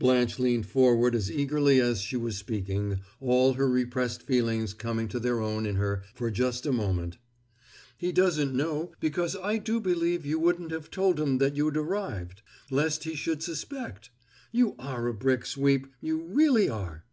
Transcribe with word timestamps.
Blanche 0.00 0.40
leaned 0.40 0.66
forward 0.66 1.14
as 1.14 1.30
eagerly 1.30 1.80
as 1.80 2.00
she 2.00 2.16
was 2.16 2.36
speaking, 2.36 2.98
all 3.20 3.52
her 3.52 3.68
repressed 3.68 4.24
feelings 4.24 4.74
coming 4.74 5.06
to 5.06 5.20
their 5.20 5.38
own 5.40 5.64
in 5.64 5.76
her 5.76 6.02
for 6.14 6.32
just 6.32 6.66
a 6.66 6.72
moment. 6.72 7.16
"He 7.96 8.10
doesn't 8.10 8.52
know 8.52 8.90
because 8.98 9.36
I 9.36 9.58
do 9.58 9.78
believe 9.78 10.26
you 10.26 10.40
wouldn't 10.40 10.72
have 10.72 10.86
him 10.86 10.90
told 10.90 11.38
that 11.38 11.54
you'd 11.54 11.76
arrived, 11.76 12.42
lest 12.72 13.04
he 13.04 13.14
should 13.14 13.40
suspect! 13.40 14.10
You 14.50 14.74
are 14.80 15.06
a 15.06 15.14
brick, 15.14 15.46
Sweep, 15.46 15.86
you 16.00 16.22
really 16.22 16.68
are!" 16.68 17.04